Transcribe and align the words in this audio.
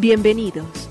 Bienvenidos. 0.00 0.88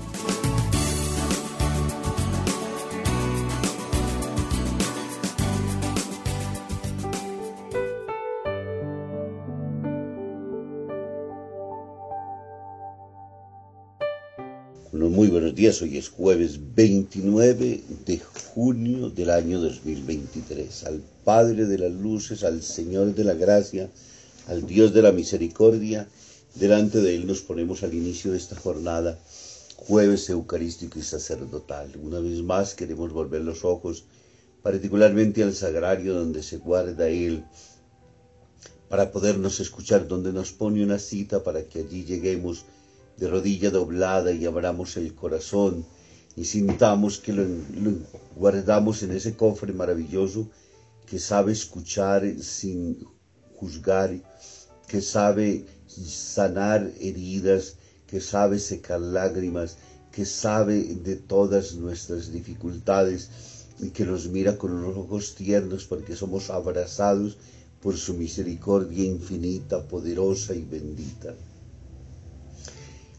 muy 15.18 15.28
buenos 15.28 15.54
días, 15.54 15.82
hoy 15.82 15.96
es 15.96 16.10
jueves 16.10 16.60
29 16.76 17.82
de 18.06 18.20
junio 18.54 19.10
del 19.10 19.30
año 19.30 19.58
2023. 19.58 20.84
Al 20.84 21.02
Padre 21.24 21.64
de 21.64 21.78
las 21.78 21.92
Luces, 21.92 22.44
al 22.44 22.62
Señor 22.62 23.14
de 23.14 23.24
la 23.24 23.34
Gracia, 23.34 23.88
al 24.46 24.66
Dios 24.66 24.92
de 24.92 25.02
la 25.02 25.10
Misericordia, 25.10 26.06
delante 26.58 27.00
de 27.00 27.14
Él 27.14 27.26
nos 27.26 27.40
ponemos 27.40 27.82
al 27.82 27.94
inicio 27.94 28.32
de 28.32 28.38
esta 28.38 28.56
jornada, 28.56 29.18
jueves 29.76 30.28
eucarístico 30.28 30.98
y 30.98 31.02
sacerdotal. 31.02 31.92
Una 32.02 32.18
vez 32.18 32.42
más 32.42 32.74
queremos 32.74 33.12
volver 33.12 33.42
los 33.42 33.64
ojos, 33.64 34.04
particularmente 34.62 35.42
al 35.42 35.54
sagrario 35.54 36.14
donde 36.14 36.42
se 36.42 36.58
guarda 36.58 37.08
Él, 37.08 37.44
para 38.88 39.12
podernos 39.12 39.60
escuchar, 39.60 40.08
donde 40.08 40.32
nos 40.32 40.52
pone 40.52 40.82
una 40.82 40.98
cita 40.98 41.44
para 41.44 41.62
que 41.62 41.80
allí 41.80 42.04
lleguemos 42.04 42.64
de 43.16 43.28
rodilla 43.28 43.70
doblada 43.70 44.32
y 44.32 44.44
abramos 44.46 44.96
el 44.96 45.14
corazón 45.14 45.84
y 46.36 46.44
sintamos 46.44 47.18
que 47.18 47.32
lo, 47.32 47.44
guardamos 48.36 49.02
en 49.02 49.12
ese 49.12 49.36
cofre 49.36 49.72
maravilloso 49.72 50.48
que 51.06 51.18
sabe 51.18 51.52
escuchar 51.52 52.22
sin 52.40 53.04
juzgar, 53.56 54.10
que 54.86 55.00
sabe 55.00 55.66
sanar 56.06 56.90
heridas, 57.00 57.76
que 58.06 58.20
sabe 58.20 58.58
secar 58.58 59.00
lágrimas, 59.00 59.76
que 60.12 60.24
sabe 60.24 60.82
de 60.94 61.16
todas 61.16 61.74
nuestras 61.74 62.32
dificultades 62.32 63.28
y 63.80 63.90
que 63.90 64.04
nos 64.04 64.28
mira 64.28 64.56
con 64.56 64.72
unos 64.72 64.96
ojos 64.96 65.34
tiernos 65.34 65.84
porque 65.84 66.16
somos 66.16 66.50
abrazados 66.50 67.36
por 67.82 67.96
su 67.96 68.14
misericordia 68.14 69.04
infinita, 69.04 69.86
poderosa 69.86 70.54
y 70.54 70.62
bendita. 70.62 71.34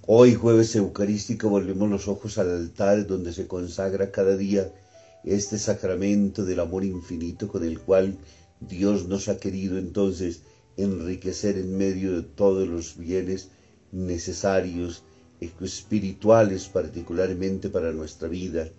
Hoy, 0.06 0.34
jueves 0.34 0.76
eucarístico, 0.76 1.50
volvemos 1.50 1.90
los 1.90 2.08
ojos 2.08 2.38
al 2.40 2.50
altar 2.50 3.06
donde 3.06 3.32
se 3.32 3.48
consagra 3.48 4.12
cada 4.12 4.36
día 4.36 4.74
este 5.24 5.60
sacramento 5.60 6.44
del 6.44 6.60
amor 6.60 6.84
infinito 6.84 7.48
con 7.48 7.64
el 7.64 7.80
cual 7.80 8.18
Dios 8.60 9.08
nos 9.08 9.30
ha 9.30 9.38
querido 9.38 9.78
entonces 9.78 10.42
enriquecer 10.84 11.58
en 11.58 11.78
medio 11.78 12.16
de 12.16 12.24
todos 12.24 12.68
los 12.68 12.98
bienes 12.98 13.50
necesarios, 13.92 15.04
espirituales 15.42 16.68
particularmente 16.68 17.70
para 17.70 17.92
nuestra 17.92 18.28
vida. 18.28 18.70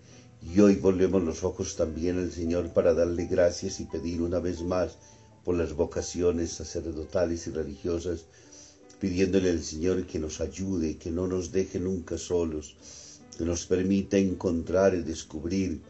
Y 0.41 0.59
hoy 0.59 0.75
volvemos 0.75 1.23
los 1.23 1.43
ojos 1.43 1.75
también 1.75 2.17
al 2.17 2.31
Señor 2.31 2.69
para 2.73 2.93
darle 2.93 3.25
gracias 3.25 3.79
y 3.79 3.85
pedir 3.85 4.21
una 4.21 4.39
vez 4.39 4.61
más 4.61 4.97
por 5.43 5.55
las 5.55 5.73
vocaciones 5.73 6.51
sacerdotales 6.51 7.47
y 7.47 7.51
religiosas 7.51 8.25
pidiéndole 9.01 9.49
al 9.49 9.63
Señor 9.63 10.05
que 10.05 10.19
nos 10.19 10.41
ayude, 10.41 10.97
que 10.97 11.09
no 11.09 11.25
nos 11.25 11.51
deje 11.51 11.79
nunca 11.79 12.19
solos, 12.19 12.75
que 13.35 13.43
nos 13.43 13.65
permita 13.65 14.17
encontrar 14.17 14.93
y 14.93 15.01
descubrir 15.01 15.81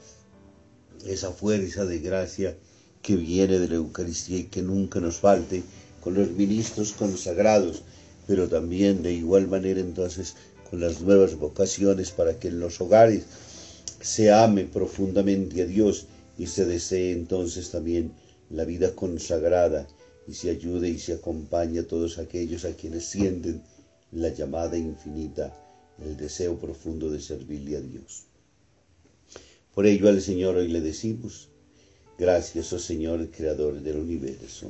esa 1.05 1.31
fuerza 1.31 1.83
de 1.83 1.99
gracia 1.99 2.57
que 3.01 3.17
viene 3.17 3.59
de 3.59 3.67
la 3.67 3.75
Eucaristía 3.75 4.37
y 4.37 4.43
que 4.45 4.61
nunca 4.61 5.01
nos 5.01 5.17
falte 5.17 5.61
con 6.01 6.15
los 6.15 6.31
ministros 6.31 6.91
consagrados, 6.93 7.83
pero 8.27 8.49
también 8.49 9.03
de 9.03 9.13
igual 9.13 9.47
manera 9.47 9.79
entonces 9.79 10.35
con 10.69 10.79
las 10.79 11.01
nuevas 11.01 11.35
vocaciones 11.35 12.11
para 12.11 12.37
que 12.39 12.49
en 12.49 12.59
los 12.59 12.81
hogares 12.81 13.23
se 14.01 14.31
ame 14.31 14.65
profundamente 14.65 15.61
a 15.61 15.65
Dios 15.65 16.05
y 16.37 16.47
se 16.47 16.65
desee 16.65 17.11
entonces 17.11 17.69
también 17.69 18.11
la 18.49 18.65
vida 18.65 18.95
consagrada 18.95 19.87
y 20.27 20.33
se 20.33 20.49
ayude 20.49 20.89
y 20.89 20.97
se 20.97 21.13
acompañe 21.13 21.79
a 21.79 21.87
todos 21.87 22.17
aquellos 22.17 22.65
a 22.65 22.73
quienes 22.73 23.05
sienten 23.05 23.61
la 24.11 24.29
llamada 24.29 24.77
infinita, 24.77 25.53
el 26.01 26.17
deseo 26.17 26.57
profundo 26.57 27.09
de 27.09 27.21
servirle 27.21 27.77
a 27.77 27.81
Dios. 27.81 28.23
Por 29.73 29.85
ello 29.85 30.09
al 30.09 30.21
Señor 30.21 30.55
hoy 30.55 30.67
le 30.67 30.81
decimos, 30.81 31.49
gracias, 32.17 32.73
oh 32.73 32.79
Señor, 32.79 33.29
Creador 33.31 33.81
del 33.81 33.97
universo. 33.97 34.69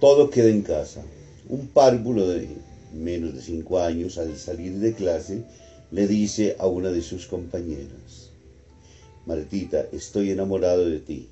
Todo 0.00 0.30
queda 0.30 0.48
en 0.50 0.62
casa. 0.62 1.02
Un 1.48 1.66
párvulo 1.66 2.28
de 2.28 2.46
menos 2.94 3.34
de 3.34 3.42
cinco 3.42 3.80
años, 3.80 4.16
al 4.16 4.36
salir 4.36 4.78
de 4.78 4.94
clase, 4.94 5.42
le 5.90 6.06
dice 6.06 6.54
a 6.60 6.68
una 6.68 6.92
de 6.92 7.02
sus 7.02 7.26
compañeras, 7.26 8.30
Martita, 9.26 9.86
estoy 9.90 10.30
enamorado 10.30 10.84
de 10.84 11.00
ti. 11.00 11.30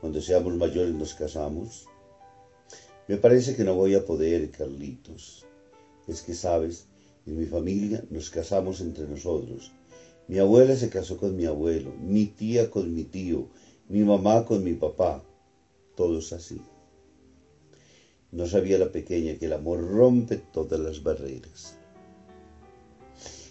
Cuando 0.00 0.20
seamos 0.20 0.54
mayores 0.54 0.94
nos 0.94 1.14
casamos. 1.14 1.86
Me 3.08 3.16
parece 3.16 3.56
que 3.56 3.64
no 3.64 3.74
voy 3.74 3.96
a 3.96 4.04
poder, 4.04 4.52
Carlitos. 4.52 5.44
Es 6.06 6.22
que, 6.22 6.32
sabes, 6.32 6.86
en 7.26 7.40
mi 7.40 7.46
familia 7.46 8.04
nos 8.08 8.30
casamos 8.30 8.80
entre 8.80 9.08
nosotros. 9.08 9.72
Mi 10.28 10.38
abuela 10.38 10.76
se 10.76 10.90
casó 10.90 11.16
con 11.16 11.34
mi 11.34 11.44
abuelo, 11.44 11.92
mi 12.00 12.26
tía 12.26 12.70
con 12.70 12.94
mi 12.94 13.02
tío, 13.02 13.48
mi 13.88 14.04
mamá 14.04 14.44
con 14.44 14.62
mi 14.62 14.74
papá. 14.74 15.24
Todos 15.96 16.32
así. 16.32 16.62
No 18.32 18.46
sabía 18.46 18.78
la 18.78 18.92
pequeña 18.92 19.36
que 19.38 19.46
el 19.46 19.52
amor 19.52 19.80
rompe 19.80 20.36
todas 20.36 20.80
las 20.80 21.02
barreras 21.02 21.76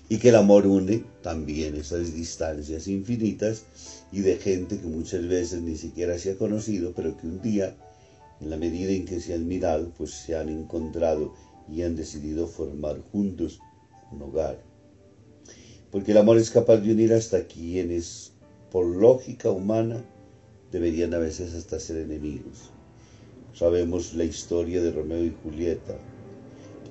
y 0.10 0.18
que 0.18 0.30
el 0.30 0.36
amor 0.36 0.66
une 0.66 1.06
también 1.22 1.76
esas 1.76 2.14
distancias 2.14 2.88
infinitas 2.88 3.66
y 4.12 4.22
de 4.22 4.38
gente 4.38 4.80
que 4.80 4.88
muchas 4.88 5.28
veces 5.28 5.62
ni 5.62 5.76
siquiera 5.76 6.18
se 6.18 6.32
ha 6.32 6.38
conocido, 6.38 6.94
pero 6.96 7.16
que 7.16 7.28
un 7.28 7.42
día 7.42 7.76
En 8.42 8.50
la 8.50 8.58
medida 8.58 8.92
en 8.92 9.06
que 9.06 9.20
se 9.20 9.34
han 9.34 9.48
mirado, 9.48 9.92
pues 9.98 10.12
se 10.12 10.36
han 10.36 10.50
encontrado 10.50 11.34
y 11.68 11.84
han 11.84 11.96
decidido 11.96 12.48
formar 12.48 13.02
juntos 13.12 13.60
un 14.12 14.22
hogar. 14.22 14.64
Porque 15.92 16.12
el 16.12 16.18
amor 16.18 16.38
es 16.38 16.50
capaz 16.50 16.78
de 16.78 16.94
unir 16.94 17.14
hasta 17.14 17.46
quienes, 17.48 18.32
por 18.72 18.86
lógica 18.86 19.52
humana, 19.52 20.06
deberían 20.72 21.14
a 21.14 21.18
veces 21.20 21.54
hasta 21.54 21.80
ser 21.80 21.98
enemigos. 21.98 22.72
Sabemos 23.54 24.14
la 24.14 24.24
historia 24.24 24.82
de 24.82 24.92
Romeo 24.92 25.24
y 25.24 25.36
Julieta. 25.44 25.96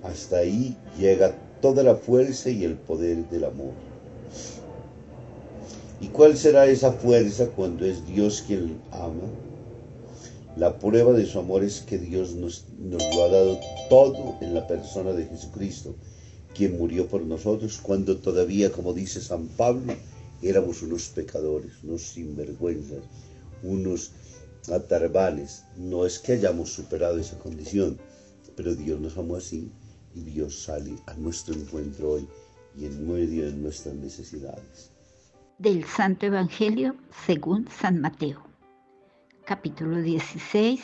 Hasta 0.02 0.38
ahí 0.38 0.76
llega 0.98 1.34
toda 1.60 1.82
la 1.82 1.96
fuerza 1.96 2.50
y 2.50 2.64
el 2.64 2.74
poder 2.74 3.28
del 3.28 3.44
amor. 3.44 3.72
¿Y 6.00 6.06
cuál 6.08 6.36
será 6.36 6.66
esa 6.66 6.92
fuerza 6.92 7.48
cuando 7.48 7.84
es 7.84 8.06
Dios 8.06 8.44
quien 8.46 8.80
ama? 8.92 9.28
La 10.56 10.78
prueba 10.78 11.12
de 11.12 11.26
su 11.26 11.38
amor 11.38 11.62
es 11.62 11.80
que 11.80 11.98
Dios 11.98 12.34
nos, 12.34 12.64
lo 12.80 13.24
ha 13.24 13.28
dado 13.28 13.60
todo 13.88 14.36
en 14.40 14.54
la 14.54 14.66
persona 14.66 15.12
de 15.12 15.24
Jesucristo, 15.26 15.94
quien 16.54 16.78
murió 16.78 17.06
por 17.06 17.22
nosotros 17.22 17.78
cuando 17.82 18.16
todavía, 18.16 18.70
como 18.70 18.92
dice 18.92 19.20
San 19.20 19.46
Pablo, 19.48 19.94
éramos 20.42 20.82
unos 20.82 21.08
pecadores, 21.08 21.72
unos 21.82 22.02
sinvergüenzas, 22.02 23.02
unos 23.62 24.12
atarbanes. 24.70 25.64
No 25.76 26.06
es 26.06 26.18
que 26.18 26.32
hayamos 26.32 26.72
superado 26.72 27.18
esa 27.18 27.38
condición, 27.38 27.98
pero 28.56 28.74
Dios 28.74 29.00
nos 29.00 29.16
amó 29.16 29.36
así 29.36 29.70
y 30.14 30.20
Dios 30.20 30.62
sale 30.62 30.96
a 31.06 31.14
nuestro 31.14 31.54
encuentro 31.54 32.12
hoy 32.12 32.28
y 32.76 32.86
en 32.86 33.08
medio 33.08 33.46
de 33.46 33.52
nuestras 33.52 33.94
necesidades. 33.94 34.90
Del 35.58 35.84
Santo 35.84 36.26
Evangelio 36.26 36.96
según 37.26 37.68
San 37.68 38.00
Mateo, 38.00 38.42
capítulo 39.44 40.00
16, 40.00 40.80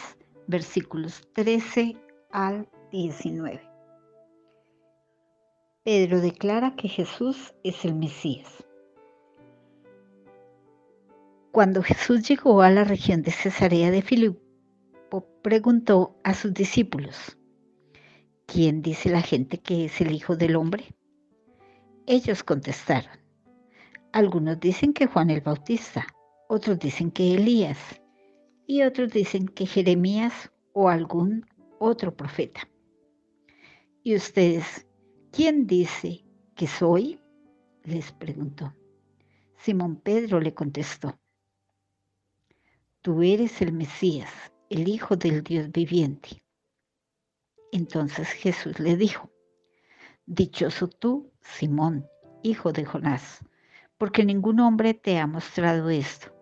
versículos 0.46 1.22
13 1.34 1.96
al 2.30 2.68
19. 2.90 3.60
Pedro 5.84 6.20
declara 6.20 6.74
que 6.76 6.88
Jesús 6.88 7.54
es 7.62 7.84
el 7.84 7.94
Mesías. 7.94 8.48
Cuando 11.54 11.84
Jesús 11.84 12.26
llegó 12.26 12.62
a 12.62 12.70
la 12.72 12.82
región 12.82 13.22
de 13.22 13.30
Cesarea 13.30 13.92
de 13.92 14.02
Filipo, 14.02 14.40
preguntó 15.40 16.18
a 16.24 16.34
sus 16.34 16.52
discípulos, 16.52 17.38
¿quién 18.44 18.82
dice 18.82 19.08
la 19.08 19.22
gente 19.22 19.58
que 19.58 19.84
es 19.84 20.00
el 20.00 20.10
Hijo 20.10 20.34
del 20.34 20.56
Hombre? 20.56 20.96
Ellos 22.06 22.42
contestaron, 22.42 23.20
algunos 24.10 24.58
dicen 24.58 24.92
que 24.92 25.06
Juan 25.06 25.30
el 25.30 25.42
Bautista, 25.42 26.08
otros 26.48 26.80
dicen 26.80 27.12
que 27.12 27.36
Elías 27.36 27.78
y 28.66 28.82
otros 28.82 29.12
dicen 29.12 29.46
que 29.46 29.66
Jeremías 29.66 30.50
o 30.72 30.88
algún 30.88 31.46
otro 31.78 32.16
profeta. 32.16 32.68
¿Y 34.02 34.16
ustedes, 34.16 34.88
quién 35.30 35.68
dice 35.68 36.24
que 36.56 36.66
soy? 36.66 37.20
les 37.84 38.10
preguntó. 38.10 38.74
Simón 39.56 40.00
Pedro 40.00 40.40
le 40.40 40.52
contestó, 40.52 41.16
tú 43.04 43.22
eres 43.22 43.60
el 43.60 43.74
Mesías, 43.74 44.30
el 44.70 44.88
Hijo 44.88 45.14
del 45.14 45.44
Dios 45.44 45.70
viviente. 45.70 46.42
Entonces 47.70 48.28
Jesús 48.30 48.80
le 48.80 48.96
dijo, 48.96 49.30
Dichoso 50.24 50.88
tú, 50.88 51.30
Simón, 51.42 52.06
hijo 52.42 52.72
de 52.72 52.86
Jonás, 52.86 53.44
porque 53.98 54.24
ningún 54.24 54.58
hombre 54.58 54.94
te 54.94 55.18
ha 55.18 55.26
mostrado 55.26 55.90
esto, 55.90 56.34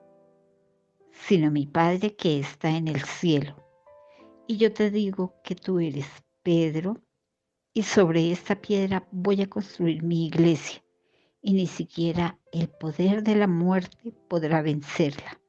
sino 1.11 1.51
mi 1.51 1.67
Padre 1.67 2.15
que 2.15 2.39
está 2.39 2.71
en 2.71 2.87
el 2.87 3.01
cielo. 3.01 3.57
Y 4.47 4.57
yo 4.57 4.73
te 4.73 4.93
digo 4.93 5.35
que 5.43 5.57
tú 5.57 5.81
eres 5.81 6.07
Pedro, 6.45 7.03
y 7.75 7.83
sobre 7.83 8.31
esta 8.31 8.55
piedra 8.55 9.05
voy 9.11 9.43
a 9.43 9.51
construir 9.51 10.05
mi 10.05 10.27
iglesia, 10.27 10.81
y 11.41 11.55
ni 11.55 11.67
siquiera 11.67 12.39
el 12.53 12.69
poder 12.69 13.25
de 13.25 13.35
la 13.35 13.49
muerte 13.49 14.13
podrá 14.29 14.63
vencerla 14.63 15.42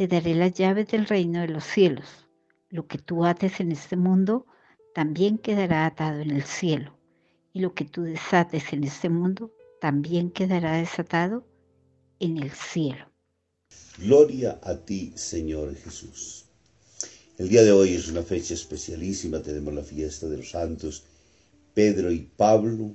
te 0.00 0.08
daré 0.08 0.34
las 0.34 0.54
llaves 0.54 0.88
del 0.88 1.06
reino 1.06 1.42
de 1.42 1.48
los 1.48 1.62
cielos. 1.62 2.06
Lo 2.70 2.86
que 2.86 2.96
tú 2.96 3.26
ates 3.26 3.60
en 3.60 3.70
este 3.70 3.96
mundo 3.96 4.46
también 4.94 5.36
quedará 5.36 5.84
atado 5.84 6.20
en 6.20 6.30
el 6.30 6.42
cielo, 6.42 6.96
y 7.52 7.60
lo 7.60 7.74
que 7.74 7.84
tú 7.84 8.04
desates 8.04 8.72
en 8.72 8.84
este 8.84 9.10
mundo 9.10 9.52
también 9.78 10.30
quedará 10.30 10.78
desatado 10.78 11.46
en 12.18 12.38
el 12.38 12.50
cielo. 12.50 13.12
Gloria 13.98 14.58
a 14.62 14.74
ti, 14.74 15.12
Señor 15.16 15.76
Jesús. 15.76 16.46
El 17.36 17.50
día 17.50 17.62
de 17.62 17.72
hoy 17.72 17.92
es 17.92 18.08
una 18.08 18.22
fecha 18.22 18.54
especialísima, 18.54 19.42
tenemos 19.42 19.74
la 19.74 19.82
fiesta 19.82 20.28
de 20.28 20.38
los 20.38 20.48
santos 20.48 21.04
Pedro 21.74 22.10
y 22.10 22.20
Pablo, 22.20 22.94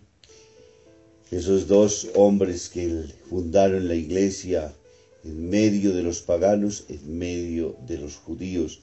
esos 1.29 1.67
dos 1.67 2.07
hombres 2.15 2.67
que 2.67 3.05
fundaron 3.29 3.87
la 3.87 3.93
iglesia 3.93 4.73
en 5.25 5.49
medio 5.49 5.93
de 5.93 6.03
los 6.03 6.21
paganos, 6.21 6.85
en 6.87 7.17
medio 7.17 7.75
de 7.87 7.97
los 7.97 8.15
judíos, 8.15 8.79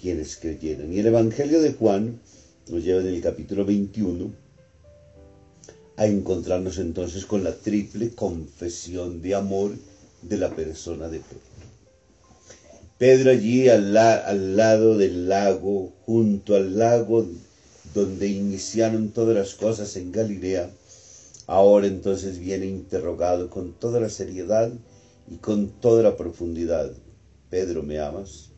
quienes 0.00 0.36
creyeron. 0.36 0.92
Y 0.92 0.98
el 0.98 1.06
Evangelio 1.06 1.62
de 1.62 1.72
Juan 1.72 2.20
nos 2.68 2.82
lleva 2.82 3.00
en 3.00 3.06
el 3.06 3.20
capítulo 3.20 3.64
21 3.64 4.32
a 5.96 6.06
encontrarnos 6.06 6.78
entonces 6.78 7.24
con 7.24 7.44
la 7.44 7.54
triple 7.54 8.10
confesión 8.10 9.22
de 9.22 9.34
amor 9.36 9.76
de 10.22 10.36
la 10.36 10.54
persona 10.54 11.08
de 11.08 11.20
Pedro. 11.20 11.40
Pedro 12.98 13.30
allí 13.30 13.68
al, 13.68 13.96
al 13.96 14.56
lado 14.56 14.98
del 14.98 15.28
lago, 15.28 15.92
junto 16.04 16.56
al 16.56 16.78
lago 16.78 17.26
donde 17.94 18.26
iniciaron 18.26 19.10
todas 19.10 19.36
las 19.36 19.54
cosas 19.54 19.96
en 19.96 20.10
Galilea, 20.10 20.70
ahora 21.46 21.86
entonces 21.86 22.38
viene 22.38 22.66
interrogado 22.66 23.48
con 23.48 23.72
toda 23.72 24.00
la 24.00 24.08
seriedad 24.08 24.72
y 25.28 25.36
con 25.36 25.68
toda 25.80 26.02
la 26.02 26.16
profundidad. 26.16 26.92
Pedro, 27.50 27.82
¿me 27.82 27.98
amas? 27.98 28.50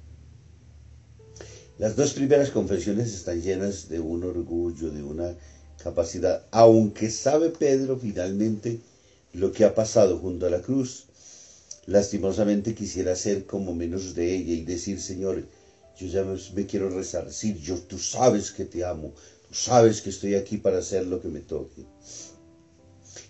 Las 1.79 1.95
dos 1.95 2.13
primeras 2.13 2.51
confesiones 2.51 3.15
están 3.15 3.41
llenas 3.41 3.89
de 3.89 4.01
un 4.01 4.25
orgullo, 4.25 4.91
de 4.91 5.03
una 5.03 5.37
capacidad, 5.83 6.45
aunque 6.51 7.11
sabe 7.11 7.51
Pedro 7.51 7.97
finalmente 7.97 8.81
lo 9.33 9.53
que 9.53 9.65
ha 9.65 9.75
pasado 9.75 10.19
junto 10.19 10.47
a 10.47 10.51
la 10.51 10.61
cruz. 10.61 11.05
Lastimosamente 11.87 12.75
quisiera 12.75 13.15
ser 13.15 13.47
como 13.47 13.75
menos 13.75 14.15
de 14.15 14.35
ella 14.35 14.55
y 14.55 14.65
decir, 14.65 15.01
Señor, 15.01 15.45
yo 15.99 16.07
ya 16.07 16.25
me, 16.25 16.67
quiero 16.67 16.91
resarcir, 16.91 17.57
yo, 17.59 17.79
tú 17.79 17.99
sabes 17.99 18.51
que 18.51 18.65
te 18.65 18.85
amo, 18.85 19.13
tú 19.49 19.55
sabes 19.55 20.03
que 20.03 20.11
estoy 20.11 20.35
aquí 20.35 20.59
para 20.59 20.79
hacer 20.79 21.07
lo 21.07 21.21
que 21.21 21.29
me 21.29 21.41
toque. 21.41 21.87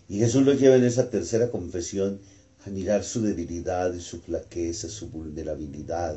Y 0.08 0.18
Jesús 0.18 0.44
lo 0.44 0.54
lleva 0.54 0.76
en 0.76 0.84
esa 0.84 1.10
tercera 1.10 1.50
confesión 1.50 2.20
a 2.68 2.70
mirar 2.70 3.02
su 3.02 3.22
debilidad, 3.22 3.98
su 3.98 4.20
flaqueza, 4.20 4.90
su 4.90 5.08
vulnerabilidad, 5.08 6.16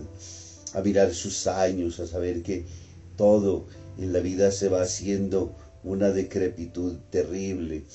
a 0.73 0.81
mirar 0.81 1.13
sus 1.13 1.47
años, 1.47 1.99
a 2.01 2.07
saber 2.07 2.43
que 2.43 2.65
todo 3.15 3.67
en 3.97 4.11
la 4.11 4.19
vida 4.19 4.51
se 4.51 4.67
va 4.67 4.81
haciendo 4.81 5.55
una 5.83 6.11
decrepitud 6.11 6.97
terrible, 7.09 7.85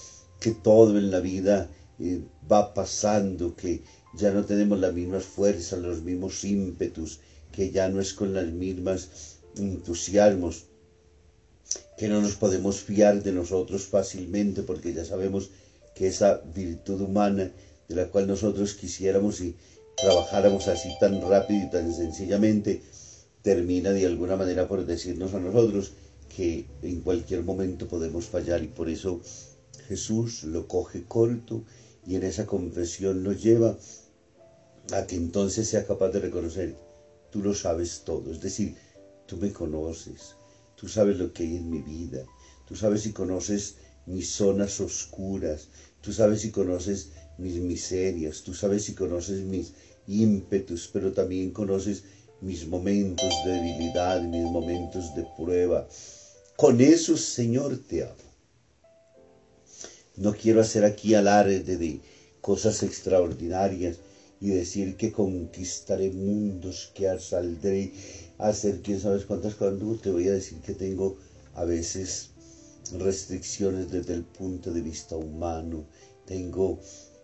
que 0.40 0.52
todo 0.52 0.98
en 0.98 1.10
la 1.10 1.20
vida 1.20 1.68
eh, 1.98 2.22
va 2.50 2.72
pasando, 2.72 3.54
que 3.54 3.82
ya 4.14 4.30
no 4.32 4.44
tenemos 4.46 4.80
las 4.80 4.94
mismas 4.94 5.24
fuerzas, 5.24 5.80
los 5.80 6.02
mismos 6.02 6.42
ímpetus, 6.44 7.20
que 7.52 7.70
ya 7.70 7.90
no 7.90 8.00
es 8.00 8.14
con 8.14 8.32
las 8.32 8.46
mismas 8.46 9.36
entusiasmos, 9.56 10.64
que 11.98 12.08
no 12.08 12.22
nos 12.22 12.36
podemos 12.36 12.80
fiar 12.80 13.22
de 13.22 13.32
nosotros 13.32 13.84
fácilmente 13.84 14.62
porque 14.62 14.94
ya 14.94 15.04
sabemos 15.04 15.50
que 15.94 16.06
esa 16.06 16.40
virtud 16.54 17.02
humana 17.02 17.50
de 17.88 17.94
la 17.96 18.06
cual 18.06 18.26
nosotros 18.26 18.74
quisiéramos 18.74 19.40
y 19.40 19.56
trabajáramos 19.96 20.68
así 20.68 20.90
tan 21.00 21.20
rápido 21.22 21.66
y 21.66 21.70
tan 21.70 21.92
sencillamente, 21.92 22.82
termina 23.42 23.92
de 23.92 24.06
alguna 24.06 24.36
manera 24.36 24.68
por 24.68 24.84
decirnos 24.84 25.34
a 25.34 25.38
nosotros 25.38 25.92
que 26.34 26.66
en 26.82 27.00
cualquier 27.00 27.42
momento 27.42 27.86
podemos 27.88 28.26
fallar 28.26 28.62
y 28.62 28.66
por 28.66 28.88
eso 28.88 29.20
Jesús 29.88 30.42
lo 30.44 30.66
coge 30.66 31.04
corto 31.04 31.62
y 32.06 32.16
en 32.16 32.24
esa 32.24 32.44
confesión 32.44 33.22
lo 33.22 33.32
lleva 33.32 33.76
a 34.92 35.06
que 35.06 35.16
entonces 35.16 35.66
sea 35.66 35.84
capaz 35.84 36.08
de 36.10 36.20
reconocer, 36.20 36.76
tú 37.30 37.42
lo 37.42 37.54
sabes 37.54 38.02
todo, 38.04 38.30
es 38.30 38.40
decir, 38.40 38.74
tú 39.26 39.36
me 39.36 39.50
conoces, 39.50 40.36
tú 40.76 40.88
sabes 40.88 41.16
lo 41.16 41.32
que 41.32 41.44
hay 41.44 41.56
en 41.56 41.70
mi 41.70 41.80
vida, 41.80 42.24
tú 42.66 42.76
sabes 42.76 43.06
y 43.06 43.12
conoces 43.12 43.76
mis 44.06 44.28
zonas 44.28 44.78
oscuras, 44.80 45.68
tú 46.06 46.12
sabes 46.12 46.44
y 46.44 46.52
conoces 46.52 47.08
mis 47.36 47.56
miserias, 47.56 48.40
tú 48.44 48.54
sabes 48.54 48.88
y 48.88 48.94
conoces 48.94 49.40
mis 49.40 49.72
ímpetus, 50.06 50.88
pero 50.92 51.12
también 51.12 51.50
conoces 51.50 52.04
mis 52.40 52.64
momentos 52.64 53.28
de 53.44 53.54
debilidad, 53.54 54.20
mis 54.20 54.44
momentos 54.44 55.12
de 55.16 55.26
prueba. 55.36 55.84
Con 56.56 56.80
eso, 56.80 57.16
Señor, 57.16 57.76
te 57.88 58.04
amo. 58.04 58.14
No 60.14 60.32
quiero 60.32 60.60
hacer 60.60 60.84
aquí 60.84 61.12
alarde 61.12 61.58
de 61.76 61.98
cosas 62.40 62.84
extraordinarias 62.84 63.98
y 64.40 64.50
decir 64.50 64.94
que 64.94 65.10
conquistaré 65.10 66.08
mundos, 66.10 66.88
que 66.94 67.18
saldré 67.18 67.90
a 68.38 68.46
hacer 68.46 68.80
quién 68.80 69.00
sabe 69.00 69.24
cuántas 69.24 69.56
cosas. 69.56 69.76
te 70.00 70.10
voy 70.10 70.28
a 70.28 70.34
decir 70.34 70.60
que 70.60 70.72
tengo 70.72 71.16
a 71.54 71.64
veces 71.64 72.30
restricciones 72.92 73.90
desde 73.90 74.14
el 74.14 74.24
punto 74.24 74.72
de 74.72 74.80
vista 74.80 75.16
humano. 75.16 75.84
Tengo 76.24 76.80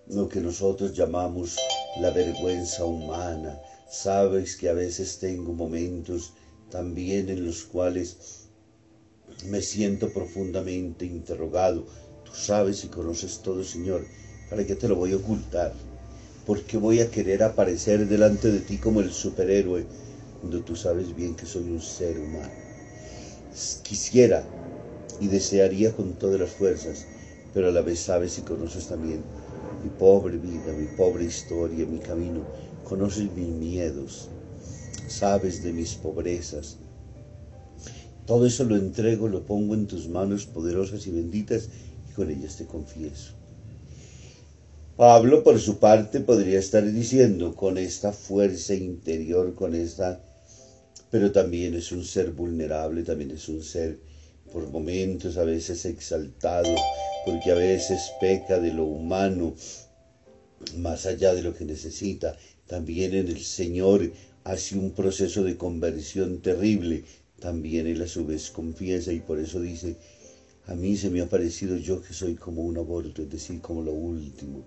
lo 0.09 0.29
que 0.29 0.41
nosotros 0.41 0.93
llamamos 0.93 1.57
la 2.01 2.11
vergüenza 2.11 2.85
humana. 2.85 3.61
Sabes 3.91 4.57
que 4.57 4.69
a 4.69 4.73
veces 4.73 5.19
tengo 5.19 5.53
momentos 5.53 6.33
también 6.71 7.29
en 7.29 7.45
los 7.45 7.65
cuales 7.65 8.17
me 9.47 9.61
siento 9.61 10.13
profundamente 10.13 11.05
interrogado. 11.05 11.85
Tú 12.25 12.33
sabes 12.35 12.85
y 12.85 12.89
conoces 12.89 13.41
todo, 13.41 13.63
Señor. 13.63 14.05
¿Para 14.49 14.65
qué 14.65 14.75
te 14.75 14.89
lo 14.89 14.97
voy 14.97 15.13
a 15.13 15.17
ocultar? 15.17 15.73
¿Por 16.47 16.63
qué 16.63 16.77
voy 16.77 17.01
a 17.01 17.11
querer 17.11 17.43
aparecer 17.43 18.07
delante 18.07 18.51
de 18.51 18.61
ti 18.61 18.79
como 18.79 19.01
el 19.01 19.13
superhéroe 19.13 19.87
cuando 20.41 20.61
tú 20.63 20.75
sabes 20.75 21.15
bien 21.15 21.35
que 21.35 21.47
soy 21.47 21.65
un 21.65 21.81
ser 21.81 22.19
humano? 22.19 22.51
Quisiera 23.83 24.45
y 25.23 25.29
desearía 25.29 25.93
con 25.93 26.15
todas 26.15 26.41
las 26.41 26.51
fuerzas, 26.51 27.07
pero 27.55 27.69
a 27.69 27.71
la 27.71 27.81
vez 27.81 28.01
sabes 28.01 28.39
y 28.39 28.43
conoces 28.43 28.89
también 28.89 29.21
mi 29.85 29.89
pobre 29.91 30.37
vida, 30.37 30.73
mi 30.77 30.87
pobre 30.97 31.25
historia, 31.25 31.87
mi 31.87 32.01
camino. 32.01 32.41
Conoces 32.83 33.31
mis 33.33 33.49
miedos, 33.49 34.29
sabes 35.07 35.63
de 35.63 35.73
mis 35.73 35.95
pobrezas. 35.95 36.79
Todo 38.27 38.47
eso 38.47 38.65
lo 38.65 38.75
entrego, 38.75 39.29
lo 39.29 39.45
pongo 39.45 39.75
en 39.75 39.87
tus 39.87 40.09
manos 40.09 40.47
poderosas 40.47 41.07
y 41.07 41.13
benditas 41.13 41.69
y 42.11 42.15
con 42.15 42.29
ellas 42.29 42.57
te 42.57 42.67
confieso. 42.67 43.35
Pablo, 44.97 45.45
por 45.45 45.59
su 45.61 45.79
parte, 45.79 46.19
podría 46.19 46.59
estar 46.59 46.85
diciendo 46.91 47.55
con 47.55 47.79
esta 47.79 48.13
fuerza 48.13 48.75
interior, 48.75 49.55
con 49.55 49.77
esta... 49.77 50.21
Pero 51.13 51.31
también 51.31 51.75
es 51.75 51.93
un 51.93 52.05
ser 52.05 52.33
vulnerable, 52.33 53.05
también 53.05 53.31
es 53.31 53.49
un 53.49 53.63
ser 53.63 54.12
por 54.53 54.69
momentos 54.69 55.37
a 55.37 55.45
veces 55.45 55.85
exaltado, 55.87 56.75
porque 57.25 57.51
a 57.51 57.55
veces 57.55 58.13
peca 58.21 58.59
de 58.59 58.73
lo 58.73 58.85
humano, 58.85 59.55
más 60.77 61.07
allá 61.07 61.35
de 61.35 61.43
lo 61.43 61.55
que 61.55 61.65
necesita. 61.65 62.37
También 62.67 63.15
en 63.15 63.29
el 63.29 63.43
Señor 63.43 64.13
hace 64.45 64.77
un 64.77 64.93
proceso 64.93 65.43
de 65.43 65.57
conversión 65.57 66.41
terrible. 66.41 67.05
También 67.41 67.87
Él 67.87 68.03
a 68.03 68.07
su 68.07 68.25
vez 68.25 68.51
confiesa 68.51 69.13
y 69.13 69.21
por 69.21 69.39
eso 69.39 69.61
dice, 69.61 69.97
a 70.67 70.75
mí 70.75 70.97
se 70.97 71.11
me 71.11 71.21
ha 71.21 71.29
parecido 71.29 71.77
yo 71.77 72.01
que 72.01 72.13
soy 72.13 72.35
como 72.35 72.63
un 72.63 72.77
aborto, 72.77 73.23
es 73.23 73.31
decir, 73.31 73.61
como 73.61 73.83
lo 73.83 73.93
último. 73.93 74.65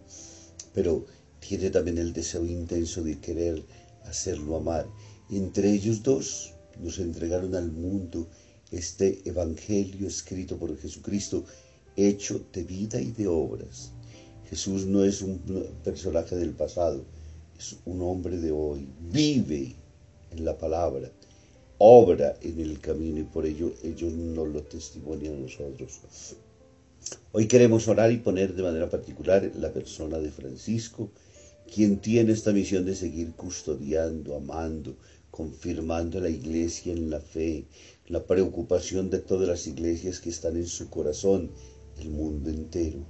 Pero 0.73 1.05
tiene 1.39 1.69
también 1.69 1.97
el 1.97 2.11
deseo 2.11 2.45
intenso 2.45 3.01
de 3.01 3.19
querer 3.19 3.63
hacerlo 4.03 4.57
amar. 4.57 4.87
Entre 5.29 5.71
ellos 5.71 6.03
dos 6.03 6.53
nos 6.81 6.99
entregaron 6.99 7.55
al 7.55 7.71
mundo 7.71 8.27
este 8.75 9.21
Evangelio 9.25 10.07
escrito 10.07 10.57
por 10.57 10.77
Jesucristo, 10.77 11.45
hecho 11.95 12.41
de 12.51 12.63
vida 12.63 12.99
y 12.99 13.11
de 13.11 13.27
obras. 13.27 13.91
Jesús 14.49 14.85
no 14.85 15.03
es 15.03 15.21
un 15.21 15.39
personaje 15.83 16.35
del 16.35 16.51
pasado, 16.51 17.03
es 17.57 17.77
un 17.85 18.01
hombre 18.01 18.37
de 18.37 18.51
hoy, 18.51 18.87
vive 19.11 19.75
en 20.31 20.45
la 20.45 20.57
palabra, 20.57 21.09
obra 21.77 22.37
en 22.41 22.59
el 22.59 22.79
camino 22.79 23.19
y 23.19 23.23
por 23.23 23.45
ello 23.45 23.73
ellos 23.83 24.11
nos 24.13 24.47
lo 24.49 24.61
testimonian 24.63 25.35
a 25.35 25.39
nosotros. 25.39 26.35
Hoy 27.31 27.47
queremos 27.47 27.87
orar 27.87 28.11
y 28.11 28.17
poner 28.17 28.53
de 28.55 28.63
manera 28.63 28.89
particular 28.89 29.49
la 29.57 29.71
persona 29.71 30.19
de 30.19 30.31
Francisco, 30.31 31.09
quien 31.73 31.99
tiene 31.99 32.33
esta 32.33 32.51
misión 32.51 32.85
de 32.85 32.95
seguir 32.95 33.31
custodiando, 33.33 34.35
amando, 34.35 34.97
confirmando 35.35 36.21
la 36.21 36.29
iglesia 36.29 36.93
en 36.93 37.09
la 37.09 37.19
fe, 37.19 37.67
la 38.07 38.25
preocupación 38.25 39.09
de 39.09 39.19
todas 39.19 39.49
las 39.49 39.67
iglesias 39.67 40.21
que 40.21 40.29
están 40.29 40.55
en 40.55 40.65
su 40.65 40.89
corazón, 40.89 41.51
el 41.99 42.09
mundo 42.09 42.49
entero. 42.49 43.05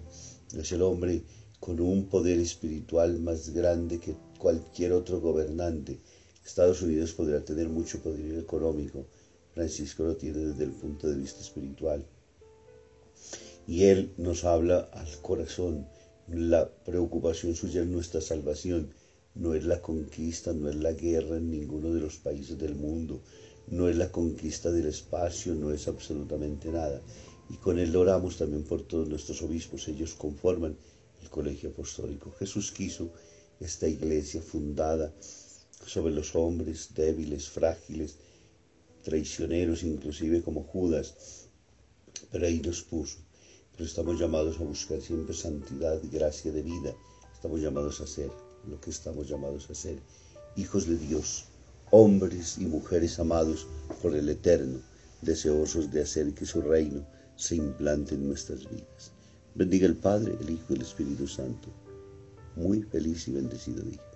Es 0.58 0.72
el 0.72 0.82
hombre 0.82 1.22
con 1.60 1.80
un 1.80 2.10
poder 2.10 2.40
espiritual 2.40 3.20
más 3.20 3.52
grande 3.52 4.00
que 4.00 4.16
cualquier 4.40 4.94
otro 4.94 5.22
gobernante. 5.22 6.00
Estados 6.44 6.82
Unidos 6.82 7.14
podrá 7.14 7.46
tener 7.46 7.70
mucho 7.70 8.02
poder 8.02 8.40
económico, 8.40 9.06
Francisco 9.54 10.04
lo 10.04 10.16
tiene 10.16 10.48
desde 10.48 10.64
el 10.64 10.72
punto 10.72 11.08
de 11.08 11.18
vista 11.18 11.42
espiritual. 11.42 12.04
Y 13.68 13.84
él 13.84 14.12
nos 14.18 14.46
habla 14.46 14.90
al 14.94 15.22
corazón. 15.22 15.88
La 16.28 16.74
preocupación 16.86 17.54
suya 17.54 17.82
es 17.82 17.88
nuestra 17.88 18.20
salvación 18.20 18.90
no 19.36 19.54
es 19.54 19.66
la 19.66 19.82
conquista, 19.82 20.54
no 20.54 20.70
es 20.70 20.76
la 20.76 20.94
guerra 20.94 21.38
en 21.38 21.52
ninguno 21.52 21.94
de 21.94 22.00
los 22.00 22.18
países 22.18 22.58
del 22.58 22.76
mundo, 22.76 23.22
no 23.68 23.90
es 23.90 23.98
la 23.98 24.12
conquista 24.12 24.72
del 24.72 24.88
espacio, 24.88 25.54
no 25.56 25.72
es 25.72 25.88
absolutamente 25.88 26.72
nada. 26.72 27.02
Y 27.50 27.58
con 27.58 27.78
él 27.78 27.96
oramos 27.96 28.38
también 28.38 28.64
por 28.64 28.84
todos 28.84 29.10
nuestros 29.10 29.42
obispos, 29.42 29.88
ellos 29.88 30.14
conforman 30.14 30.78
el 31.22 31.30
colegio 31.30 31.70
apostólico. 31.70 32.32
Jesús 32.40 32.72
quiso 32.72 33.12
esta 33.60 33.88
iglesia 33.88 34.42
fundada 34.42 35.14
sobre 35.86 36.14
los 36.14 36.36
hombres 36.36 36.94
débiles, 36.96 37.50
frágiles, 37.50 38.16
traicioneros, 39.04 39.84
inclusive 39.84 40.42
como 40.42 40.64
Judas, 40.64 41.50
pero 42.32 42.48
ahí 42.48 42.62
nos 42.62 42.82
puso. 42.82 43.18
Pero 43.74 43.84
estamos 43.84 44.18
llamados 44.18 44.60
a 44.60 44.64
buscar 44.64 45.02
siempre 45.02 45.36
santidad, 45.36 46.02
gracia 46.10 46.52
de 46.52 46.62
vida, 46.62 46.96
estamos 47.34 47.60
llamados 47.60 48.00
a 48.00 48.08
ser 48.08 48.32
lo 48.70 48.80
que 48.80 48.90
estamos 48.90 49.28
llamados 49.28 49.70
a 49.70 49.76
ser, 49.76 50.00
hijos 50.56 50.88
de 50.88 50.98
Dios, 50.98 51.46
hombres 51.92 52.58
y 52.58 52.66
mujeres 52.66 53.20
amados 53.20 53.68
por 54.02 54.16
el 54.16 54.30
Eterno, 54.30 54.80
deseosos 55.22 55.92
de 55.92 56.02
hacer 56.02 56.34
que 56.34 56.46
su 56.46 56.62
reino 56.62 57.06
se 57.36 57.56
implante 57.56 58.16
en 58.16 58.28
nuestras 58.28 58.70
vidas. 58.70 59.12
Bendiga 59.54 59.88
el 59.88 59.96
Padre, 59.96 60.36
el 60.42 60.50
Hijo 60.50 60.66
y 60.70 60.74
el 60.76 60.82
Espíritu 60.82 61.28
Santo. 61.28 61.70
Muy 62.56 62.82
feliz 62.84 63.28
y 63.28 63.32
bendecido 63.32 63.84
día. 63.84 64.15